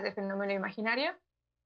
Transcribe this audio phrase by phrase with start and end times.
[0.00, 1.12] podcast de Fenómeno Imaginario.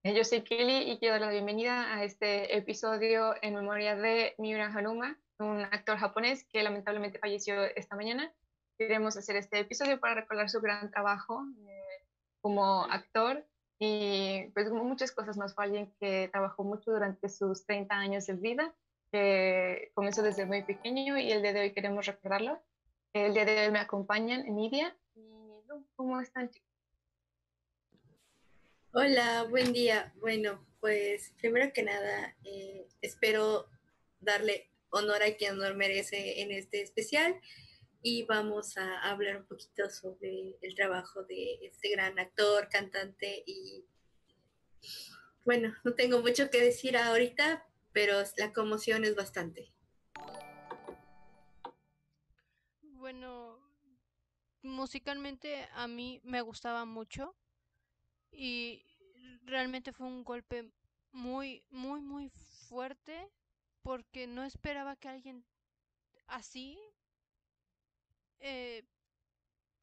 [0.02, 4.34] Eh, yo soy Kelly y quiero dar la bienvenida a este episodio en memoria de
[4.38, 8.32] Miura Haruma, un actor japonés que lamentablemente falleció esta mañana.
[8.76, 12.06] Queremos hacer este episodio para recordar su gran trabajo eh,
[12.40, 13.44] como actor
[13.78, 18.26] y pues como muchas cosas más fue alguien que trabajó mucho durante sus 30 años
[18.26, 18.74] de vida,
[19.12, 22.60] que comenzó desde muy pequeño y el día de hoy queremos recordarlo.
[23.12, 25.30] El día de hoy me acompañan Nidia y
[25.96, 26.73] ¿Cómo están, chicos?
[28.96, 30.14] Hola, buen día.
[30.20, 33.68] Bueno, pues primero que nada, eh, espero
[34.20, 37.40] darle honor a quien honor merece en este especial
[38.02, 43.84] y vamos a hablar un poquito sobre el trabajo de este gran actor, cantante y
[45.44, 49.72] bueno, no tengo mucho que decir ahorita, pero la conmoción es bastante.
[52.82, 53.58] bueno,
[54.62, 57.34] musicalmente a mí me gustaba mucho
[58.36, 58.84] y
[59.44, 60.70] realmente fue un golpe
[61.12, 62.30] muy, muy, muy
[62.68, 63.30] fuerte
[63.82, 65.44] porque no esperaba que alguien
[66.26, 66.78] así
[68.40, 68.84] eh,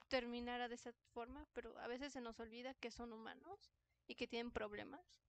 [0.07, 3.71] terminara de esa forma, pero a veces se nos olvida que son humanos
[4.07, 5.21] y que tienen problemas.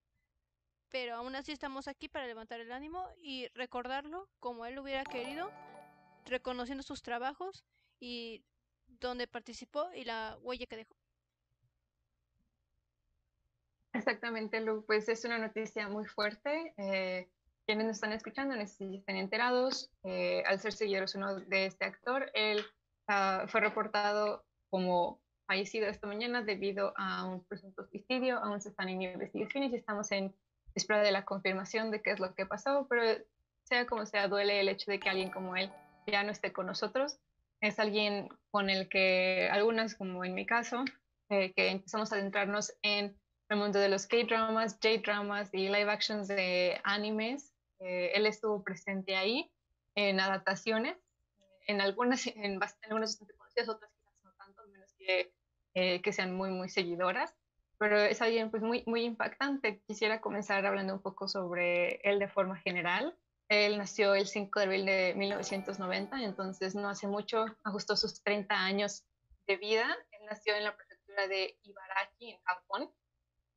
[0.88, 5.50] Pero aún así estamos aquí para levantar el ánimo y recordarlo como él hubiera querido,
[6.26, 7.64] reconociendo sus trabajos
[8.00, 8.44] y
[8.86, 11.01] dónde participó y la huella que dejó.
[14.02, 16.74] Exactamente, Lu, pues es una noticia muy fuerte.
[16.76, 17.28] Eh,
[17.64, 19.92] quienes nos están escuchando necesitan enterados.
[20.02, 22.64] Eh, al ser seguidores uno de este actor, él
[23.06, 28.38] ah, fue reportado como fallecido esta mañana debido a un presunto suicidio.
[28.38, 30.34] Aún se están en investigaciones y estamos en
[30.74, 33.04] espera de la confirmación de qué es lo que pasó, pero
[33.68, 35.70] sea como sea, duele el hecho de que alguien como él
[36.08, 37.20] ya no esté con nosotros
[37.60, 40.84] es alguien con el que algunas, como en mi caso,
[41.30, 43.16] eh, que empezamos a adentrarnos en
[43.52, 47.52] el mundo de los K-dramas, J-dramas y live actions de animes.
[47.80, 49.52] Eh, él estuvo presente ahí
[49.94, 50.96] en adaptaciones,
[51.66, 55.34] en algunas, en, algunas bastante conocidas, otras quizás no tanto, menos que,
[55.74, 57.34] eh, que sean muy, muy seguidoras.
[57.78, 59.82] Pero es alguien pues muy, muy impactante.
[59.86, 63.16] Quisiera comenzar hablando un poco sobre él de forma general.
[63.48, 68.54] Él nació el 5 de abril de 1990, entonces no hace mucho, ajustó sus 30
[68.54, 69.04] años
[69.46, 69.94] de vida.
[70.12, 72.90] Él nació en la prefectura de Ibaraki, en Japón,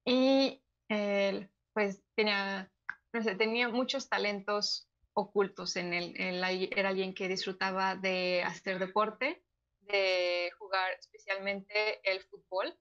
[0.06, 2.72] y él pues tenía,
[3.12, 6.14] no sé, tenía muchos talentos ocultos en él.
[6.18, 6.70] él.
[6.76, 9.44] Era alguien que disfrutaba de hacer deporte,
[9.82, 12.78] de jugar especialmente el fútbol,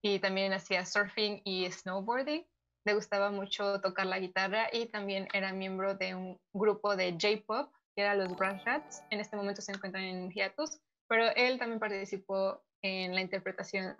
[0.00, 2.46] y también hacía surfing y snowboarding
[2.88, 7.70] le gustaba mucho tocar la guitarra y también era miembro de un grupo de J-pop,
[7.94, 9.02] que era los Brown Rats.
[9.10, 13.94] En este momento se encuentran en hiatus, pero él también participó en la interpretación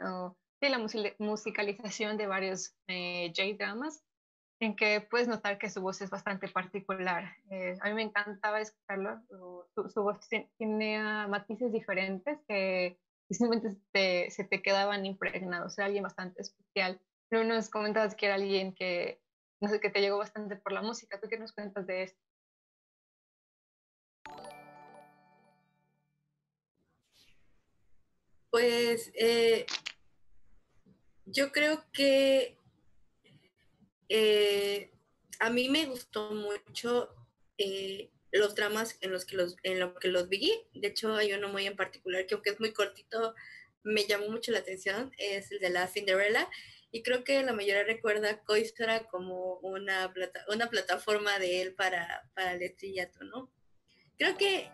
[0.61, 0.79] de la
[1.19, 4.03] musicalización de varios eh, J-dramas,
[4.61, 7.37] en que puedes notar que su voz es bastante particular.
[7.51, 10.19] Eh, a mí me encantaba escucharlo, su, voz
[10.59, 10.99] tiene
[11.29, 12.99] matices diferentes que
[13.31, 17.01] simplemente se te quedaban impregnados, era alguien bastante especial.
[17.31, 19.21] No nos comentabas que era alguien que,
[19.61, 21.21] no sé, que te llegó bastante por la música.
[21.21, 22.19] ¿Tú qué nos cuentas de esto?
[28.51, 29.67] Pues eh,
[31.31, 32.57] yo creo que
[34.09, 34.91] eh,
[35.41, 37.15] a mí me gustó mucho
[37.59, 40.53] eh, los dramas en los que los en lo que los vi.
[40.75, 43.35] De hecho, hay uno muy en particular que aunque es muy cortito,
[43.83, 46.49] me llamó mucho la atención, es el de la Cinderella
[46.91, 52.31] y creo que la mayoría recuerda Coistra como una, plata, una plataforma de él para,
[52.35, 53.51] para el estrellato, ¿no?
[54.17, 54.71] Creo que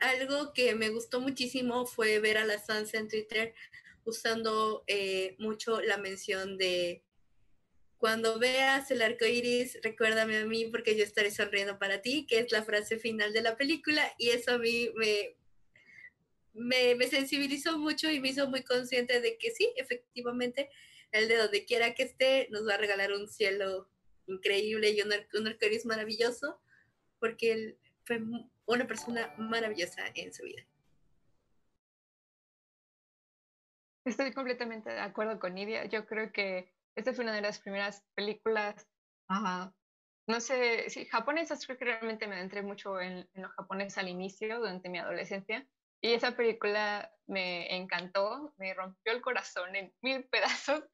[0.00, 3.54] algo que me gustó muchísimo fue ver a la Sansa en Twitter
[4.04, 7.04] usando eh, mucho la mención de
[7.98, 12.38] cuando veas el arco iris, recuérdame a mí porque yo estaré sonriendo para ti, que
[12.38, 15.36] es la frase final de la película, y eso a mí me,
[16.52, 20.68] me, me sensibilizó mucho y me hizo muy consciente de que sí, efectivamente,
[21.12, 23.88] él de donde quiera que esté nos va a regalar un cielo
[24.26, 26.60] increíble y un, un maravilloso,
[27.18, 28.20] porque él fue
[28.66, 30.66] una persona maravillosa en su vida.
[34.04, 35.86] Estoy completamente de acuerdo con Nidia.
[35.86, 38.86] Yo creo que esta fue una de las primeras películas,
[40.26, 44.58] no sé, sí, japonesas, creo que realmente me adentré mucho en, en lo al inicio,
[44.58, 45.66] durante mi adolescencia.
[46.02, 50.84] Y esa película me encantó, me rompió el corazón en mil pedazos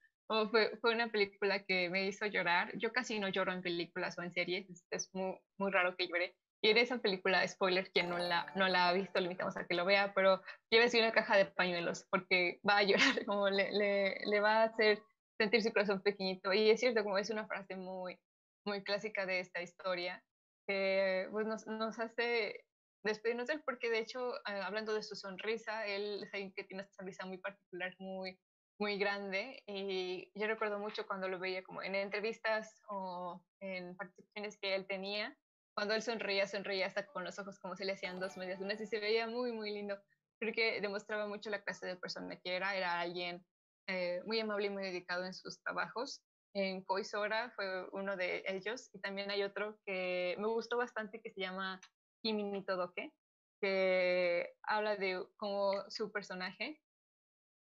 [0.51, 2.71] fue, fue, una película que me hizo llorar.
[2.79, 6.37] Yo casi no lloro en películas o en series, es, muy, muy raro que llore,
[6.63, 9.67] Y en esa película, spoiler, quien no la, no la ha visto, le invitamos a
[9.67, 12.83] que lo vea, pero llévese una caja de pañuelos porque va a
[13.15, 15.03] llorar, como le, le, le va a hacer
[15.39, 16.53] sentir su corazón pequeñito.
[16.53, 18.19] Y es cierto, como es una frase muy,
[18.67, 20.23] muy clásica de esta historia,
[20.67, 22.65] que pues, nos, nos hace
[23.05, 26.65] despedirnos de él, porque de hecho, ah, hablando de su sonrisa, él es alguien que
[26.65, 28.39] tiene una sonrisa muy particular, muy,
[28.79, 29.63] muy grande.
[29.67, 34.87] Y yo recuerdo mucho cuando lo veía como en entrevistas o en participaciones que él
[34.87, 35.35] tenía,
[35.81, 38.79] cuando él sonreía, sonreía hasta con los ojos como si le hacían dos medias lunas
[38.83, 39.99] y se veía muy, muy lindo.
[40.39, 43.43] Creo que demostraba mucho la clase de persona que era, era alguien
[43.87, 46.21] eh, muy amable y muy dedicado en sus trabajos.
[46.55, 51.31] En Koisora fue uno de ellos y también hay otro que me gustó bastante que
[51.31, 51.81] se llama
[52.23, 53.15] Kimi ni Todoke,
[53.63, 56.79] que habla de cómo su personaje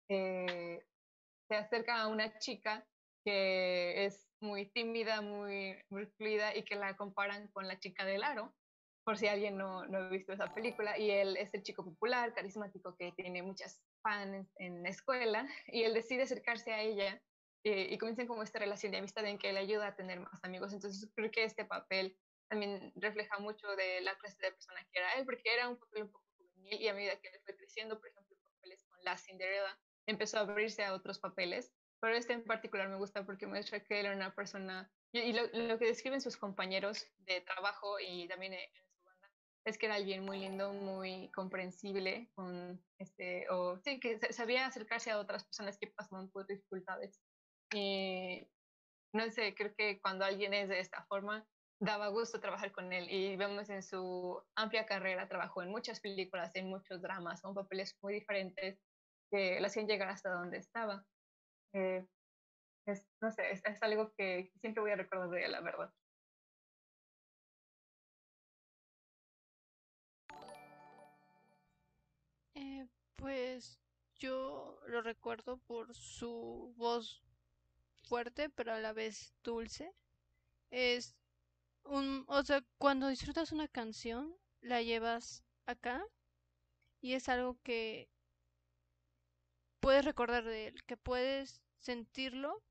[0.09, 0.83] eh,
[1.47, 2.83] se acerca a una chica
[3.23, 8.23] que es muy tímida, muy, muy fluida y que la comparan con la chica del
[8.23, 8.53] aro,
[9.03, 10.97] por si alguien no, no ha visto esa película.
[10.97, 15.83] Y él es el chico popular, carismático, que tiene muchas fans en la escuela y
[15.83, 17.21] él decide acercarse a ella
[17.63, 20.43] eh, y comienzan como esta relación de amistad en que le ayuda a tener más
[20.43, 20.73] amigos.
[20.73, 22.17] Entonces creo que este papel
[22.49, 26.03] también refleja mucho de la clase de persona que era él, porque era un papel
[26.03, 29.17] un poco juvenil y a medida que él fue creciendo, por ejemplo, papeles con la
[29.17, 31.71] Cinderella, empezó a abrirse a otros papeles
[32.01, 35.43] pero este en particular me gusta porque muestra que él era una persona, y, lo,
[35.53, 39.31] lo, que describen sus compañeros de trabajo y también en, su banda,
[39.65, 45.11] es que era alguien muy lindo, muy comprensible, con este, o sí, que sabía acercarse
[45.11, 47.21] a otras personas que pasaban por dificultades.
[47.73, 48.47] Y
[49.13, 51.45] no sé, creo que cuando alguien es de esta forma,
[51.79, 56.55] daba gusto trabajar con él y vemos en su amplia carrera, trabajó en muchas películas,
[56.55, 58.79] en muchos dramas, con papeles muy diferentes
[59.31, 61.05] que le hacían llegar hasta donde estaba.
[61.73, 62.05] Eh,
[62.85, 65.93] es, no sé, es, algo que siempre voy a recordar de ella, la verdad.
[72.55, 73.79] Eh, pues
[74.15, 77.23] yo lo recuerdo por su voz
[78.03, 79.93] fuerte, pero a la vez dulce.
[80.71, 81.15] Es
[81.83, 86.03] un, o sea, cuando disfrutas una canción, la llevas acá
[87.01, 88.09] y es algo que
[89.81, 92.63] puedes recordar de él, que puedes sentirlo,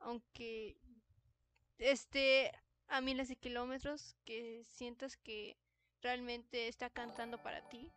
[0.00, 0.76] aunque
[1.78, 2.52] esté
[2.88, 5.56] a miles de kilómetros, que sientas que
[6.02, 7.90] realmente está cantando para ti.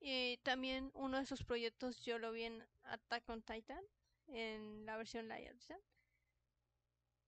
[0.00, 3.84] Y también uno de sus proyectos yo lo vi en Attack on Titan,
[4.28, 5.56] en la versión live.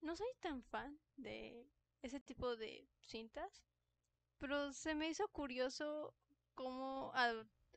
[0.01, 1.67] No soy tan fan de
[2.03, 3.65] ese tipo de cintas,
[4.39, 6.15] pero se me hizo curioso
[6.55, 7.13] cómo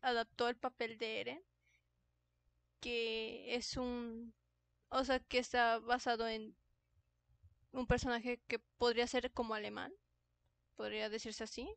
[0.02, 1.44] adaptó el papel de Eren
[2.84, 4.36] que es un,
[4.90, 6.54] o sea, que está basado en
[7.72, 9.94] un personaje que podría ser como alemán,
[10.76, 11.74] podría decirse así,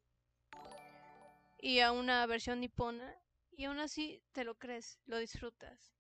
[1.58, 3.14] y a una versión nipona,
[3.53, 5.94] y aún así te lo crees, lo disfrutas.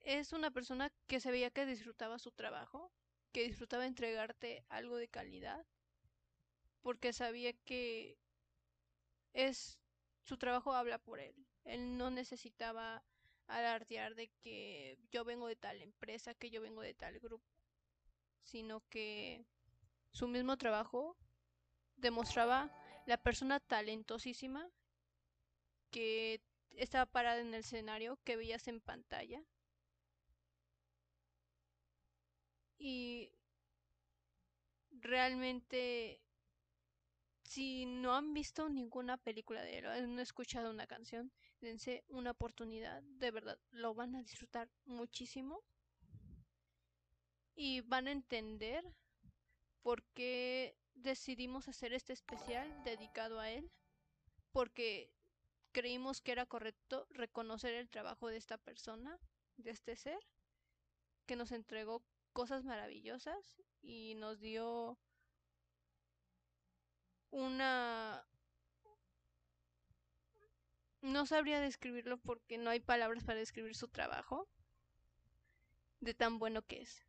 [0.00, 2.92] Es una persona que se veía que disfrutaba su trabajo,
[3.30, 5.64] que disfrutaba entregarte algo de calidad,
[6.82, 8.18] porque sabía que
[9.34, 9.78] es
[10.24, 11.46] su trabajo habla por él.
[11.66, 13.02] Él no necesitaba
[13.48, 17.44] alardear de que yo vengo de tal empresa, que yo vengo de tal grupo,
[18.42, 19.44] sino que
[20.12, 21.16] su mismo trabajo
[21.96, 22.70] demostraba
[23.06, 24.68] la persona talentosísima
[25.90, 26.40] que
[26.76, 29.42] estaba parada en el escenario, que veías en pantalla.
[32.78, 33.32] Y
[34.90, 36.20] realmente
[37.46, 42.32] si no han visto ninguna película de él, no han escuchado una canción, dense una
[42.32, 45.62] oportunidad, de verdad, lo van a disfrutar muchísimo.
[47.54, 48.84] Y van a entender
[49.82, 53.70] por qué decidimos hacer este especial dedicado a él,
[54.52, 55.10] porque
[55.72, 59.18] creímos que era correcto reconocer el trabajo de esta persona,
[59.56, 60.18] de este ser,
[61.26, 64.98] que nos entregó cosas maravillosas y nos dio
[67.30, 68.24] una...
[71.02, 74.48] No sabría describirlo porque no hay palabras para describir su trabajo
[76.00, 77.06] de tan bueno que es.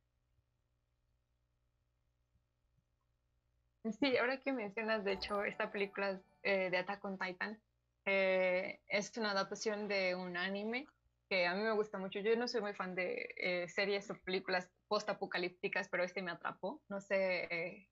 [4.00, 7.58] Sí, ahora que mencionas, de hecho, esta película eh, de Attack on Titan
[8.06, 10.88] eh, es una adaptación de un anime
[11.30, 12.20] que a mí me gusta mucho.
[12.20, 16.82] Yo no soy muy fan de eh, series o películas post-apocalípticas, pero este me atrapó.
[16.90, 17.90] No sé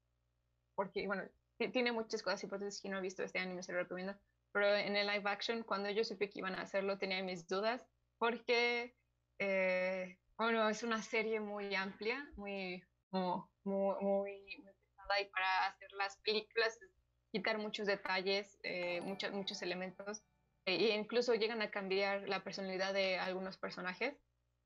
[0.75, 1.23] por qué, bueno,
[1.57, 4.15] tiene muchas cosas importantes que no he visto este anime, se lo recomiendo.
[4.51, 7.85] Pero en el live action, cuando yo supe que iban a hacerlo, tenía mis dudas
[8.17, 8.95] porque,
[9.39, 14.45] eh, bueno, es una serie muy amplia, muy, muy, muy,
[14.95, 16.79] forzada y para hacer las películas
[17.31, 20.23] quitar muchos detalles, eh, muchos, muchos elementos
[20.65, 24.17] e incluso llegan a cambiar la personalidad de algunos personajes.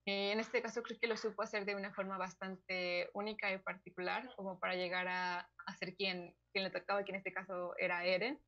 [0.09, 4.33] En este caso creo que lo supo hacer de una forma bastante única y particular,
[4.35, 8.05] como para llegar a, a ser quien, quien le tocaba, que en este caso era
[8.05, 8.39] Eren.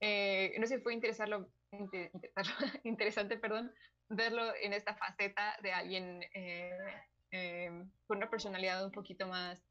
[0.00, 1.48] Eh, no sé, fue interesarlo,
[2.84, 3.72] interesante perdón,
[4.08, 6.76] verlo en esta faceta de alguien eh,
[7.30, 9.62] eh, con una personalidad un poquito más...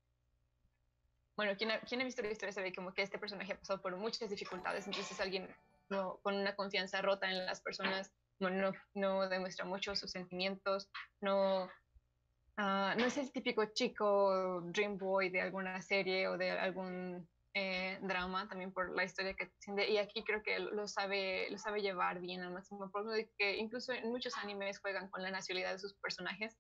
[1.36, 3.82] Bueno, quien ha, quien ha visto la historia sabe como que este personaje ha pasado
[3.82, 5.48] por muchas dificultades, entonces es alguien
[5.90, 8.14] con una confianza rota en las personas,
[8.50, 10.90] no, no demuestra mucho sus sentimientos,
[11.22, 17.28] no, uh, no es el típico chico dream boy de alguna serie o de algún
[17.54, 21.58] eh, drama, también por la historia que tiene, y aquí creo que lo sabe, lo
[21.58, 25.32] sabe llevar bien al máximo, por lo que incluso en muchos animes juegan con la
[25.32, 26.58] nacionalidad de sus personajes,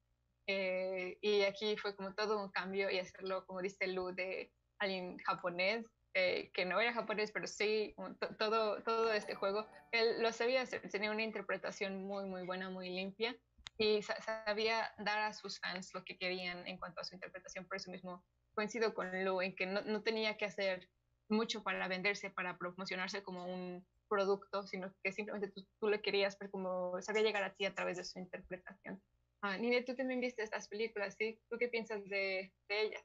[0.47, 5.17] eh, y aquí fue como todo un cambio y hacerlo, como dice Lu, de alguien
[5.19, 7.95] japonés, eh, que no era japonés, pero sí,
[8.37, 12.89] todo, todo este juego, él lo sabía hacer, tenía una interpretación muy, muy buena, muy
[12.89, 13.35] limpia
[13.77, 17.77] y sabía dar a sus fans lo que querían en cuanto a su interpretación, por
[17.77, 20.89] eso mismo coincido con Lu en que no, no tenía que hacer
[21.29, 26.37] mucho para venderse, para promocionarse como un producto, sino que simplemente tú, tú le querías
[26.37, 29.01] ver como sabía llegar a ti a través de su interpretación.
[29.41, 31.39] Ah, Nina, tú también viste estas películas, ¿sí?
[31.49, 33.03] ¿Tú qué piensas de, de ellas?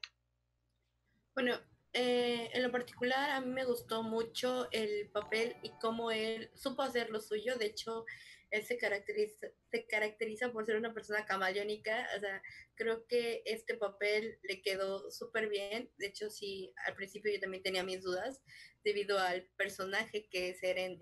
[1.33, 1.57] Bueno,
[1.93, 6.81] eh, en lo particular, a mí me gustó mucho el papel y cómo él supo
[6.81, 7.57] hacer lo suyo.
[7.57, 8.05] De hecho,
[8.51, 12.07] él se caracteriza, se caracteriza por ser una persona camaleónica.
[12.15, 12.41] O sea,
[12.75, 15.91] creo que este papel le quedó súper bien.
[15.97, 18.41] De hecho, sí, al principio yo también tenía mis dudas
[18.83, 20.99] debido al personaje que es en,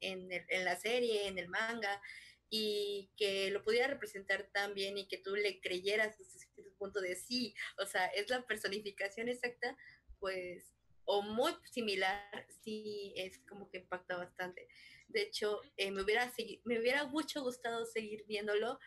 [0.00, 2.00] en, en la serie, en el manga,
[2.48, 7.00] y que lo pudiera representar tan bien y que tú le creyeras hasta cierto punto
[7.00, 7.54] de sí.
[7.78, 9.76] O sea, es la personificación exacta
[10.18, 14.68] pues, o muy similar, sí es como que impacta bastante.
[15.08, 16.32] De hecho, eh, me, hubiera
[16.64, 18.78] me hubiera mucho gustado seguir viéndolo,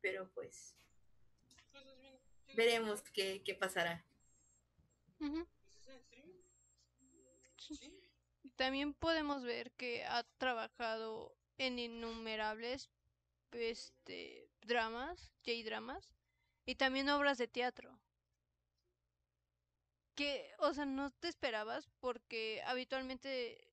[0.00, 0.74] pero pues
[2.54, 4.04] veremos qué, qué pasará.
[8.56, 12.88] También podemos ver que ha trabajado en innumerables
[13.52, 16.14] este, dramas, J-dramas,
[16.64, 17.98] y también obras de teatro
[20.16, 23.68] que, o sea, no te esperabas porque habitualmente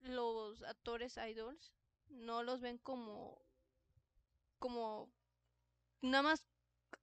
[0.00, 1.74] los actores idols
[2.08, 3.42] no los ven como
[4.58, 5.10] como
[6.02, 6.48] nada más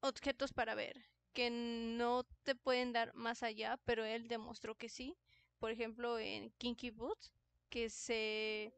[0.02, 5.18] objetos para ver, que no te pueden dar más allá, pero él demostró que sí.
[5.60, 7.34] Por ejemplo, en Kinky Boots,
[7.70, 8.74] que se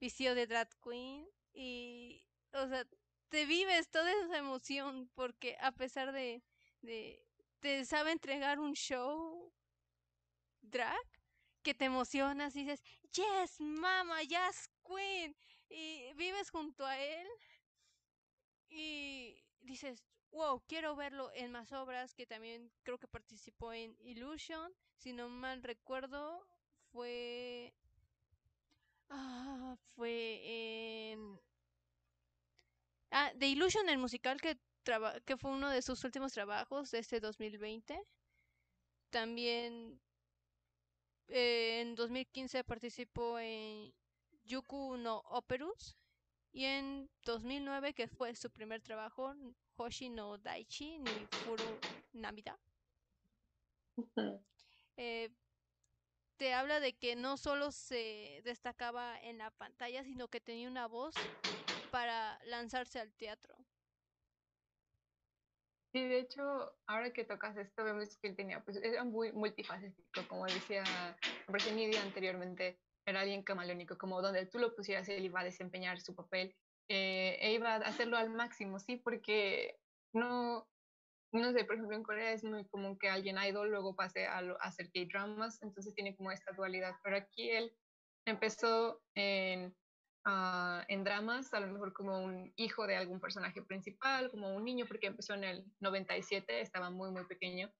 [0.00, 2.86] vistió de drag queen y, o sea,
[3.28, 6.42] te vives toda esa emoción porque a pesar de,
[6.82, 7.26] de
[7.60, 9.52] te sabe entregar un show
[10.62, 10.98] drag
[11.62, 15.36] que te emocionas y dices, yes, mama, yes, queen.
[15.68, 17.26] Y vives junto a él
[18.68, 24.72] y dices, wow, quiero verlo en más obras, que también creo que participó en Illusion,
[24.96, 26.46] si no mal recuerdo,
[26.92, 27.74] fue...
[29.08, 30.40] Ah, fue
[31.12, 31.40] en...
[33.10, 34.58] Ah, The Illusion, el musical que
[35.24, 38.00] que fue uno de sus últimos trabajos de este 2020.
[39.10, 40.00] También
[41.28, 43.92] eh, en 2015 participó en
[44.44, 45.96] Yuku no Operus
[46.52, 49.34] y en 2009, que fue su primer trabajo,
[49.76, 51.78] Hoshi no Daichi ni Furu
[52.12, 52.58] Namida.
[54.96, 55.30] Eh,
[56.36, 60.86] te habla de que no solo se destacaba en la pantalla, sino que tenía una
[60.86, 61.14] voz
[61.90, 63.56] para lanzarse al teatro.
[65.92, 70.20] Sí, de hecho, ahora que tocas esto, vemos que él tenía, pues era muy multifacético,
[70.28, 70.84] como decía
[71.74, 76.14] Nidia anteriormente, era alguien camaleónico, como donde tú lo pusieras, él iba a desempeñar su
[76.14, 76.54] papel
[76.88, 79.80] eh, e iba a hacerlo al máximo, sí, porque
[80.12, 80.68] no,
[81.32, 84.38] no sé, por ejemplo, en Corea es muy común que alguien idol luego pase a,
[84.38, 87.76] a hacer K-dramas, entonces tiene como esta dualidad, pero aquí él
[88.26, 89.76] empezó en
[90.24, 94.64] Ah, en dramas, a lo mejor como un hijo de algún personaje principal, como un
[94.64, 97.72] niño, porque empezó en el 97, estaba muy, muy pequeño.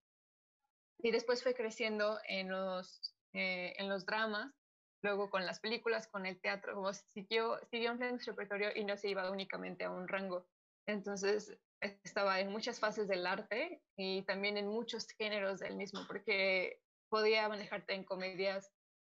[1.03, 4.51] Y después fue creciendo en los, eh, en los dramas,
[5.03, 9.09] luego con las películas, con el teatro, como siguió, siguió un repertorio y no se
[9.09, 10.47] iba únicamente a un rango.
[10.87, 11.55] Entonces
[12.03, 17.47] estaba en muchas fases del arte y también en muchos géneros del mismo, porque podía
[17.49, 18.71] manejarte en comedias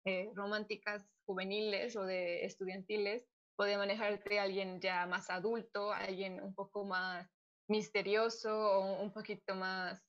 [0.05, 6.85] eh, románticas juveniles o de estudiantiles, puede manejarte alguien ya más adulto, alguien un poco
[6.85, 7.27] más
[7.67, 10.03] misterioso o un poquito más,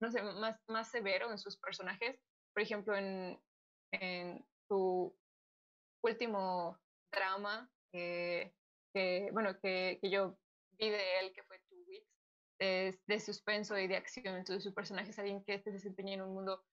[0.00, 2.18] no sé, más, más severo en sus personajes.
[2.54, 3.38] por ejemplo, en,
[3.92, 5.14] en su
[6.02, 6.78] último
[7.12, 8.54] drama, que,
[9.32, 10.38] bueno, que, que, yo
[10.78, 12.08] vi de él, que fue Two Weeks,
[12.58, 14.36] es de suspenso y de acción.
[14.36, 16.64] Entonces su personaje es alguien que se desempeña en un mundo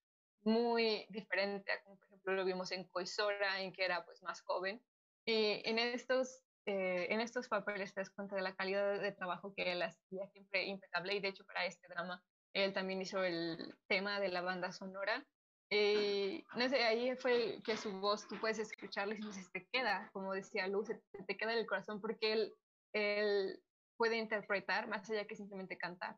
[0.44, 4.82] muy diferente a como ejemplo lo vimos en Koisora, en que era pues más joven.
[5.26, 9.54] Y en estos, eh, en estos papeles te das cuenta de la calidad de trabajo
[9.56, 11.16] que él hacía, siempre impecable.
[11.16, 15.26] Y de hecho para este drama él también hizo el tema de la banda sonora.
[15.72, 20.10] Y no sé, ahí fue que su voz tú puedes escucharla y se te queda,
[20.14, 22.56] como decía Luz, se te queda en el corazón porque él,
[22.94, 23.62] él
[23.96, 26.18] puede interpretar más allá que simplemente cantar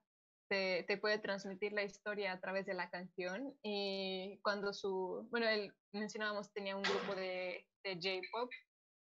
[0.51, 3.57] te, puede transmitir la historia a través de la canción.
[3.63, 8.51] Y cuando su, bueno, él mencionábamos, tenía un grupo de, de J-Pop,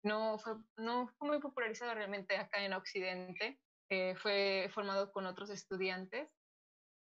[0.04, 3.60] no fue, no fue muy popularizado realmente acá en Occidente,
[3.90, 6.30] eh, fue formado con otros estudiantes.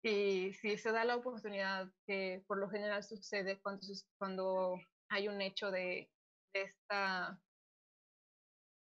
[0.03, 3.87] Y si se da la oportunidad, que por lo general sucede cuando,
[4.19, 4.81] cuando
[5.11, 6.11] hay un hecho de,
[6.55, 7.39] de esta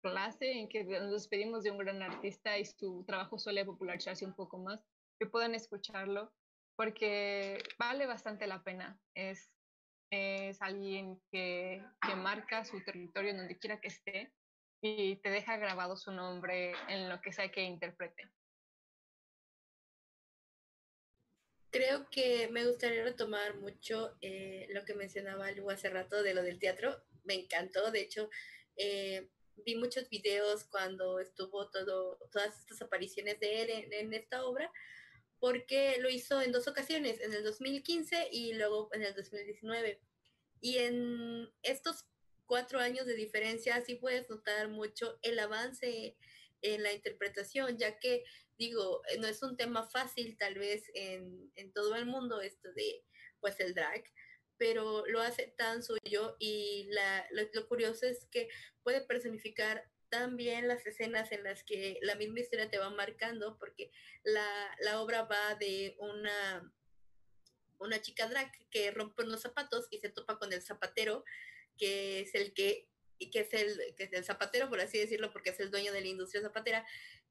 [0.02, 4.34] clase en que nos despedimos de un gran artista y su trabajo suele popularizarse un
[4.34, 4.80] poco más,
[5.20, 6.34] que puedan escucharlo,
[6.76, 9.00] porque vale bastante la pena.
[9.14, 9.52] Es,
[10.12, 14.34] es alguien que, que marca su territorio en donde quiera que esté
[14.82, 18.32] y te deja grabado su nombre en lo que sea que interprete.
[21.72, 26.42] Creo que me gustaría retomar mucho eh, lo que mencionaba Lu hace rato de lo
[26.42, 26.96] del teatro.
[27.26, 28.30] Me encantó, de hecho,
[28.76, 34.46] eh, vi muchos videos cuando estuvo todo, todas estas apariciones de él en, en esta
[34.46, 34.72] obra
[35.40, 40.02] porque lo hizo en dos ocasiones, en el 2015 y luego en el 2019.
[40.62, 42.06] Y en estos
[42.46, 46.18] cuatro años de diferencia sí puedes notar mucho el avance
[46.62, 48.26] en la interpretación, ya que
[48.58, 53.04] digo, no es un tema fácil tal vez en, en todo el mundo esto de
[53.40, 54.04] pues el drag,
[54.58, 58.50] pero lo hace tan suyo y la, lo, lo curioso es que
[58.84, 63.92] puede personificar también las escenas en las que la misma historia te va marcando, porque
[64.24, 66.74] la, la obra va de una,
[67.80, 71.24] una chica drag que rompe unos zapatos y se topa con el zapatero,
[71.78, 72.90] que es el que,
[73.32, 76.02] que es el, que es el zapatero, por así decirlo, porque es el dueño de
[76.02, 76.86] la industria zapatera,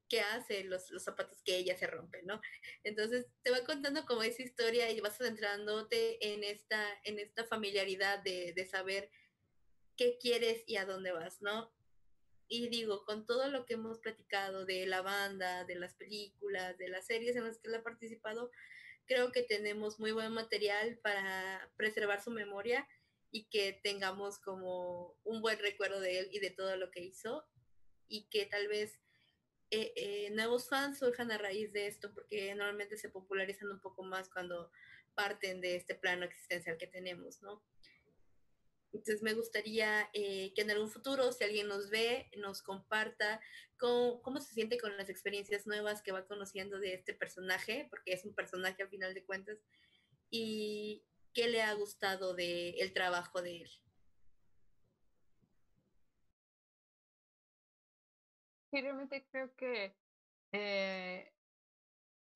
[0.08, 2.40] que hace los, los, zapatos que ella se rompe, ¿no?
[2.82, 8.20] Entonces te va contando como esa historia y vas adentrándote en esta, en esta familiaridad
[8.20, 9.10] de, de saber
[9.96, 11.70] qué quieres y a dónde vas, ¿no?
[12.48, 16.88] Y digo, con todo lo que hemos platicado de la banda, de las películas, de
[16.88, 18.50] las series en las que él ha participado,
[19.06, 22.88] creo que tenemos muy buen material para preservar su memoria
[23.30, 27.44] y que tengamos como un buen recuerdo de él y de todo lo que hizo
[28.06, 28.98] y que tal vez
[29.70, 34.02] eh, eh, nuevos fans surjan a raíz de esto porque normalmente se popularizan un poco
[34.02, 34.70] más cuando
[35.14, 37.62] parten de este plano existencial que tenemos, ¿no?
[38.92, 43.40] Entonces me gustaría eh, que en algún futuro, si alguien nos ve, nos comparta
[43.76, 48.24] cómo, se siente con las experiencias nuevas que va conociendo de este personaje, porque es
[48.24, 49.58] un personaje al final de cuentas,
[50.30, 53.70] y qué le ha gustado del el trabajo de él.
[58.70, 59.96] Sí, realmente creo que
[60.52, 61.32] eh,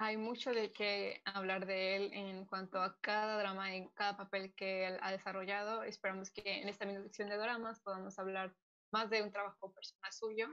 [0.03, 4.53] hay mucho de qué hablar de él en cuanto a cada drama, en cada papel
[4.57, 5.85] que él ha desarrollado.
[5.85, 8.53] Esperamos que en esta misma sección de dramas podamos hablar
[8.93, 10.49] más de un trabajo personal suyo.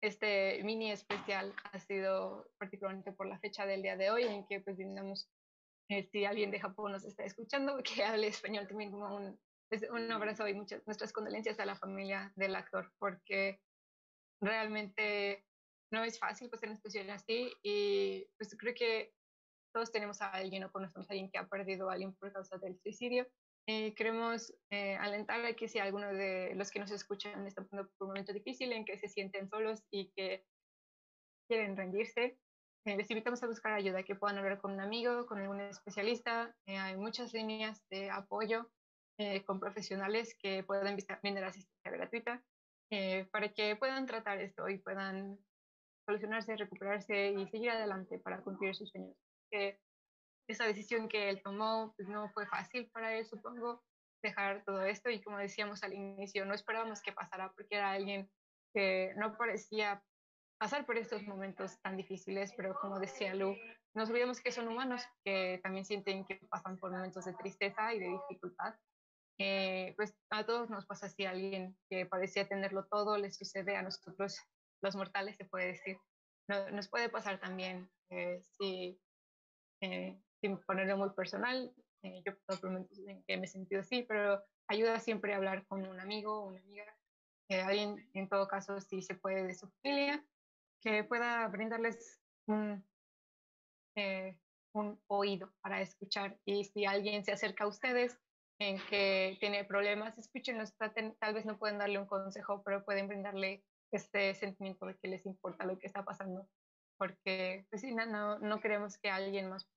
[0.00, 4.60] este mini especial ha sido particularmente por la fecha del día de hoy, en que
[4.60, 5.30] pues brindamos,
[5.88, 9.40] eh, si alguien de Japón nos está escuchando, que hable español también como un,
[9.90, 13.58] un abrazo y muchas nuestras condolencias a la familia del actor, porque
[14.40, 15.47] realmente
[15.90, 19.12] no es fácil pues en situaciones así y pues creo que
[19.74, 22.58] todos tenemos a alguien o conocemos a alguien que ha perdido a alguien por causa
[22.58, 23.26] del suicidio.
[23.66, 27.88] Eh, queremos eh, alentar a que si alguno de los que nos escuchan está pasando
[27.90, 30.46] por un momento difícil en que se sienten solos y que
[31.48, 32.38] quieren rendirse,
[32.88, 36.56] eh, les invitamos a buscar ayuda, que puedan hablar con un amigo, con algún especialista.
[36.66, 38.70] Eh, hay muchas líneas de apoyo
[39.18, 42.42] eh, con profesionales que pueden brindar asistencia gratuita
[43.30, 45.38] para que puedan tratar esto y puedan
[46.08, 49.14] solucionarse, recuperarse y seguir adelante para cumplir sus sueños.
[49.50, 49.78] Que
[50.48, 53.84] esa decisión que él tomó pues, no fue fácil para él, supongo,
[54.22, 58.30] dejar todo esto y como decíamos al inicio, no esperábamos que pasara porque era alguien
[58.74, 60.02] que no parecía
[60.58, 63.54] pasar por estos momentos tan difíciles, pero como decía Lu,
[63.94, 67.98] nos olvidamos que son humanos, que también sienten que pasan por momentos de tristeza y
[67.98, 68.74] de dificultad.
[69.38, 73.82] Eh, pues a todos nos pasa así, alguien que parecía tenerlo todo, le sucede a
[73.82, 74.40] nosotros
[74.82, 75.98] los mortales, se puede decir.
[76.48, 79.00] No, nos puede pasar también, eh, si,
[79.82, 84.40] eh, sin ponerlo muy personal, Eh, yo momentos en que me he sentido así, pero
[84.68, 86.84] ayuda siempre a hablar con un amigo o una amiga,
[87.50, 90.24] alguien, en todo caso, si se puede, de su familia,
[90.80, 92.84] que pueda brindarles un,
[93.96, 94.38] eh,
[94.74, 96.38] un oído para escuchar.
[96.44, 98.16] Y si alguien se acerca a ustedes
[98.60, 103.64] en que tiene problemas, escúchenlos, tal vez no pueden darle un consejo, pero pueden brindarle
[103.92, 106.48] este sentimiento de que les importa lo que está pasando,
[106.98, 109.68] porque pues, no, no queremos que alguien más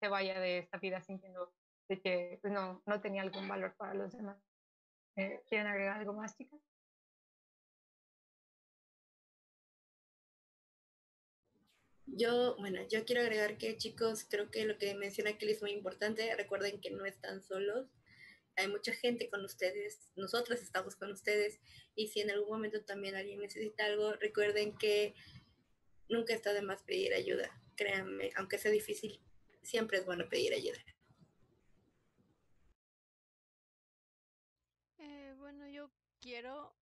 [0.00, 1.52] se vaya de esta vida sintiendo
[1.88, 4.42] de que pues, no, no tenía algún valor para los demás.
[5.16, 6.60] Eh, ¿Quieren agregar algo más, chicas?
[12.06, 15.72] Yo, bueno, yo quiero agregar que chicos, creo que lo que menciona Kelly es muy
[15.72, 16.34] importante.
[16.36, 17.88] Recuerden que no están solos.
[18.60, 20.10] Hay mucha gente con ustedes.
[20.16, 21.60] Nosotros estamos con ustedes.
[21.94, 25.14] Y si en algún momento también alguien necesita algo, recuerden que
[26.10, 27.50] nunca está de más pedir ayuda.
[27.76, 29.18] Créanme, aunque sea difícil,
[29.62, 30.84] siempre es bueno pedir ayuda.
[34.98, 36.76] Eh, bueno, yo quiero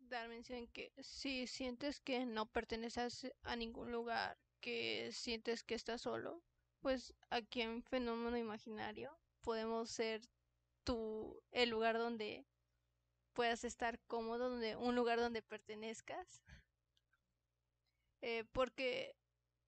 [0.00, 6.02] dar mención que si sientes que no perteneces a ningún lugar que sientes que estás
[6.02, 6.42] solo,
[6.80, 10.22] pues aquí en Fenómeno Imaginario podemos ser
[10.84, 12.46] tu el lugar donde
[13.34, 16.42] puedas estar cómodo, donde un lugar donde pertenezcas.
[18.22, 19.16] Eh, porque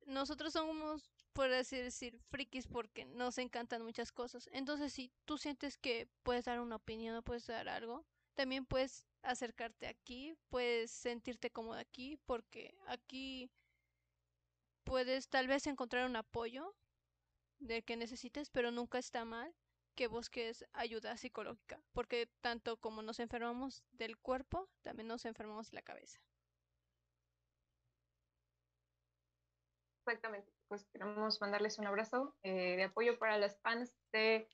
[0.07, 4.49] nosotros somos, por así decir, frikis porque nos encantan muchas cosas.
[4.53, 9.05] Entonces, si tú sientes que puedes dar una opinión o puedes dar algo, también puedes
[9.23, 13.51] acercarte aquí, puedes sentirte cómodo aquí, porque aquí
[14.85, 16.75] puedes tal vez encontrar un apoyo
[17.59, 19.55] del que necesites, pero nunca está mal
[19.97, 25.75] que busques ayuda psicológica, porque tanto como nos enfermamos del cuerpo, también nos enfermamos de
[25.75, 26.21] la cabeza.
[30.07, 34.49] Exactamente, pues queremos mandarles un abrazo eh, de apoyo para las fans de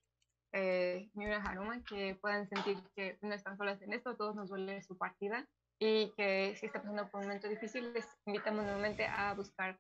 [0.53, 4.83] eh, Miura Haruma, que puedan sentir que no están solas en esto, todos nos duele
[4.83, 5.47] su partida
[5.79, 9.79] y que si está pasando por un momento difícil, les invitamos nuevamente a buscar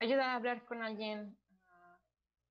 [0.00, 1.36] ayuda a hablar con alguien,
[1.66, 1.98] a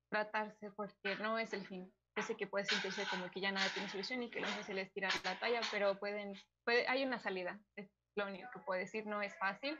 [0.08, 1.92] tratarse, porque no es el fin.
[2.16, 4.92] Sé que puede sentirse como que ya nada tiene solución y que no se les
[4.92, 7.58] tira la talla, pero pueden, puede, hay una salida.
[7.76, 9.78] Es lo único que puedo decir, no es fácil.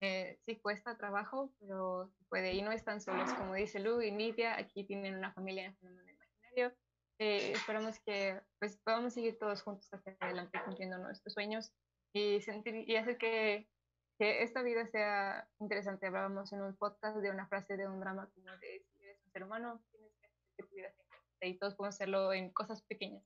[0.00, 2.54] Eh, sí cuesta trabajo, pero puede.
[2.54, 6.08] Y no están solos, como dice Lu y Nidia, aquí tienen una familia en el
[6.08, 6.76] imaginario.
[7.18, 11.72] Eh, esperamos que pues, podamos seguir todos juntos hacia adelante cumpliendo nuestros sueños
[12.14, 13.68] y, sentir, y hacer que
[14.18, 16.06] que esta vida sea interesante.
[16.06, 19.30] Hablábamos en un podcast de una frase de un drama como de si eres un
[19.30, 21.05] ser humano, tienes que hacer que tu vida sea
[21.40, 23.24] y todos podemos hacerlo en cosas pequeñas.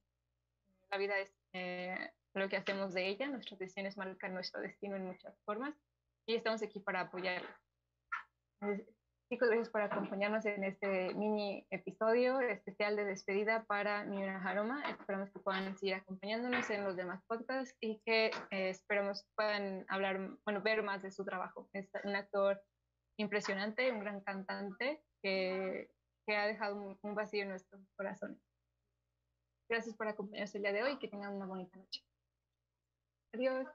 [0.90, 5.06] La vida es eh, lo que hacemos de ella, nuestras decisiones marcan nuestro destino en
[5.06, 5.74] muchas formas
[6.26, 7.60] y estamos aquí para apoyarla.
[9.32, 14.82] Chicos, gracias por acompañarnos en este mini episodio especial de despedida para Miura Haroma.
[14.90, 20.18] Esperamos que puedan seguir acompañándonos en los demás podcasts y que eh, esperamos puedan hablar,
[20.44, 21.70] bueno, ver más de su trabajo.
[21.72, 22.60] Es un actor
[23.18, 25.88] impresionante, un gran cantante que,
[26.26, 28.38] que ha dejado un, vacío en nuestros corazones.
[29.68, 32.04] Gracias por acompañarnos el día de hoy y que tengan una bonita noche.
[33.32, 33.68] Adiós.